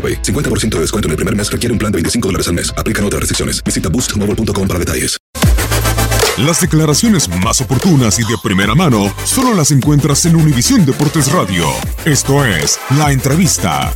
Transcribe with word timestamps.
AroPay. 0.00 0.22
50% 0.22 0.76
de 0.76 0.80
descuento 0.80 1.08
en 1.08 1.10
el 1.10 1.16
primer 1.16 1.36
mes 1.36 1.52
requiere 1.52 1.72
un 1.74 1.78
plan 1.78 1.92
de 1.92 1.96
25 1.96 2.28
dólares 2.28 2.48
al 2.48 2.54
mes. 2.54 2.72
Aplican 2.78 3.04
otras 3.04 3.20
restricciones. 3.20 3.62
Visita 3.62 3.90
boostmobile.com 3.90 4.66
para 4.66 4.78
detalles. 4.78 5.18
Las 6.38 6.60
declaraciones 6.60 7.28
más 7.44 7.60
oportunas 7.60 8.18
y 8.18 8.22
de 8.22 8.36
primera 8.42 8.74
mano 8.74 9.12
solo 9.24 9.52
las 9.52 9.72
encuentras 9.72 10.24
en 10.24 10.36
Univisión 10.36 10.86
Deportes 10.86 11.30
Radio. 11.32 11.66
Esto 12.06 12.46
es 12.46 12.78
La 12.96 13.12
Entrevista. 13.12 13.92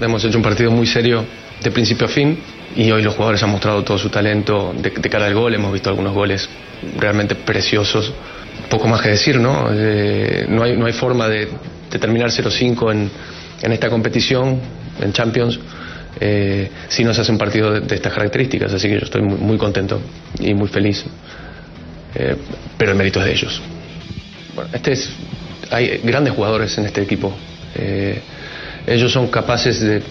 Hemos 0.00 0.24
hecho 0.24 0.36
un 0.36 0.44
partido 0.44 0.70
muy 0.70 0.86
serio 0.86 1.24
de 1.62 1.70
principio 1.72 2.06
a 2.06 2.08
fin 2.08 2.38
y 2.76 2.90
hoy 2.90 3.02
los 3.02 3.14
jugadores 3.14 3.42
han 3.42 3.50
mostrado 3.50 3.82
todo 3.82 3.98
su 3.98 4.08
talento 4.10 4.72
de, 4.76 4.92
cara 4.92 5.26
al 5.26 5.34
gol. 5.34 5.54
Hemos 5.54 5.72
visto 5.72 5.90
algunos 5.90 6.14
goles 6.14 6.48
realmente 6.96 7.34
preciosos. 7.34 8.12
Poco 8.70 8.86
más 8.86 9.02
que 9.02 9.10
decir, 9.10 9.40
¿no? 9.40 9.68
Eh, 9.72 10.46
no, 10.48 10.62
hay, 10.62 10.76
no 10.76 10.86
hay 10.86 10.92
forma 10.92 11.28
de, 11.28 11.48
terminar 11.98 12.30
0-5 12.30 12.92
en, 12.92 13.10
en 13.62 13.72
esta 13.72 13.90
competición, 13.90 14.60
en 15.00 15.12
Champions, 15.12 15.58
eh, 16.20 16.70
si 16.88 17.02
no 17.02 17.12
se 17.12 17.22
hace 17.22 17.32
un 17.32 17.38
partido 17.38 17.80
de, 17.80 17.94
estas 17.94 18.12
características. 18.12 18.72
Así 18.72 18.88
que 18.88 18.94
yo 18.94 19.04
estoy 19.04 19.22
muy, 19.22 19.58
contento 19.58 20.00
y 20.38 20.54
muy 20.54 20.68
feliz. 20.68 21.04
Eh, 22.14 22.36
pero 22.76 22.92
el 22.92 22.96
mérito 22.96 23.18
es 23.18 23.26
de 23.26 23.32
ellos. 23.32 23.60
Bueno, 24.54 24.70
este 24.72 24.92
es, 24.92 25.10
hay 25.70 26.00
grandes 26.04 26.34
jugadores 26.34 26.76
en 26.78 26.86
este 26.86 27.02
equipo. 27.02 27.34
Ellos 28.86 29.12
son 29.12 29.28
capaces 29.28 29.80
de, 29.80 30.02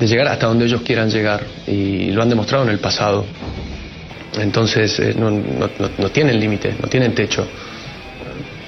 llegar 0.00 0.28
hasta 0.28 0.46
donde 0.46 0.64
ellos 0.64 0.82
quieran 0.82 1.10
llegar 1.10 1.42
y 1.66 2.10
lo 2.10 2.22
han 2.22 2.28
demostrado 2.28 2.64
en 2.64 2.70
el 2.70 2.78
pasado. 2.78 3.24
Entonces 4.38 4.98
eh, 5.00 5.14
no, 5.16 5.30
no, 5.30 6.08
tienen 6.10 6.38
límite, 6.40 6.74
no 6.80 6.88
tienen 6.88 7.14
techo. 7.14 7.46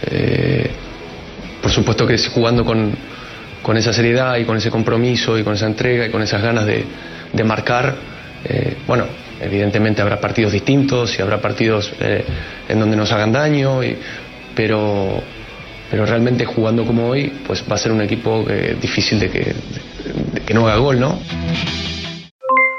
Eh, 0.06 0.71
por 1.62 1.71
supuesto 1.71 2.06
que 2.06 2.19
jugando 2.19 2.65
con, 2.65 2.92
con, 3.62 3.76
esa 3.76 3.92
seriedad 3.92 4.37
y 4.37 4.44
con 4.44 4.56
ese 4.56 4.71
compromiso 4.71 5.38
y 5.38 5.44
con 5.44 5.54
esa 5.54 5.66
entrega 5.66 6.06
y 6.06 6.10
con 6.10 6.22
esas 6.22 6.42
ganas 6.42 6.66
de, 6.66 6.84
de 7.32 7.44
marcar, 7.44 7.94
eh, 8.44 8.76
bueno, 8.87 9.06
evidentemente 9.41 10.03
habrá 10.03 10.21
partidos 10.21 10.53
distintos 10.53 11.16
y 11.19 11.22
habrá 11.22 11.41
partidos 11.41 11.92
en 12.69 12.78
donde 12.78 12.97
nos 12.97 13.10
hagan 13.12 13.32
daño, 13.32 13.81
pero, 14.54 15.22
pero 15.92 16.06
realmente 16.06 16.47
jugando 16.47 16.86
como 16.86 17.10
hoy, 17.10 17.28
pues 17.47 17.62
va 17.70 17.75
a 17.75 17.78
ser 17.78 17.92
un 17.92 18.00
equipo 18.00 18.47
eh, 18.48 18.78
difícil 18.80 19.20
de 19.20 19.30
que, 19.30 19.54
de 20.32 20.41
que 20.41 20.54
no 20.54 20.66
haga 20.66 20.78
gol, 20.78 20.98
¿no? 20.98 21.19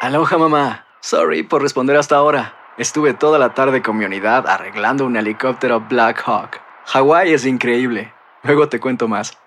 Aloha 0.02 0.38
mamá, 0.40 0.88
sorry 1.00 1.44
por 1.44 1.62
responder 1.62 1.96
hasta 1.96 2.16
ahora. 2.16 2.56
Estuve 2.76 3.14
toda 3.14 3.38
la 3.38 3.54
tarde 3.54 3.84
con 3.84 3.98
mi 3.98 4.06
unidad 4.06 4.48
arreglando 4.48 5.06
un 5.06 5.16
helicóptero 5.16 5.80
Black 5.88 6.24
Hawk. 6.26 6.60
Hawái 6.88 7.34
es 7.34 7.46
increíble. 7.46 8.12
Luego 8.42 8.68
te 8.68 8.80
cuento 8.80 9.08
más. 9.08 9.38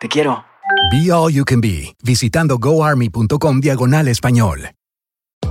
Te 0.00 0.08
quiero. 0.08 0.44
Be 0.90 1.12
All 1.12 1.32
You 1.32 1.44
Can 1.44 1.60
Be, 1.60 1.94
visitando 2.02 2.58
goarmy.com 2.58 3.60
diagonal 3.60 4.08
español. 4.08 4.72